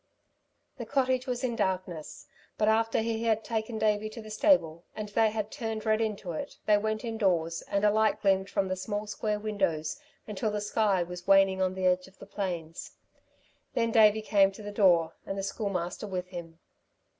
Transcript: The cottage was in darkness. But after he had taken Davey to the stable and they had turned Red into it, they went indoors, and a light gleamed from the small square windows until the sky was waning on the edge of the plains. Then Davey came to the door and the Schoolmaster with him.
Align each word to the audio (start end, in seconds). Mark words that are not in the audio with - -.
The 0.77 0.85
cottage 0.87 1.27
was 1.27 1.43
in 1.43 1.55
darkness. 1.55 2.25
But 2.57 2.67
after 2.67 3.01
he 3.01 3.21
had 3.25 3.43
taken 3.43 3.77
Davey 3.77 4.09
to 4.09 4.19
the 4.23 4.31
stable 4.31 4.83
and 4.95 5.09
they 5.09 5.29
had 5.29 5.51
turned 5.51 5.85
Red 5.85 6.01
into 6.01 6.31
it, 6.31 6.57
they 6.65 6.79
went 6.79 7.05
indoors, 7.05 7.61
and 7.67 7.85
a 7.85 7.91
light 7.91 8.19
gleamed 8.19 8.49
from 8.49 8.67
the 8.67 8.75
small 8.75 9.05
square 9.05 9.37
windows 9.39 9.99
until 10.25 10.49
the 10.49 10.59
sky 10.59 11.03
was 11.03 11.27
waning 11.27 11.61
on 11.61 11.75
the 11.75 11.85
edge 11.85 12.07
of 12.07 12.17
the 12.17 12.25
plains. 12.25 12.93
Then 13.75 13.91
Davey 13.91 14.23
came 14.23 14.51
to 14.53 14.63
the 14.63 14.71
door 14.71 15.13
and 15.23 15.37
the 15.37 15.43
Schoolmaster 15.43 16.07
with 16.07 16.29
him. 16.29 16.57